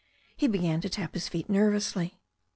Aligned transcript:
He 0.35 0.47
began 0.47 0.81
to 0.81 0.89
tap 0.89 1.13
his 1.13 1.29
feet 1.29 1.47
nervously. 1.47 2.19